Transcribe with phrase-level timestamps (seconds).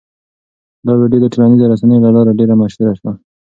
[0.85, 3.11] دا ویډیو د ټولنیزو رسنیو له لارې ډېره مشهوره شوه.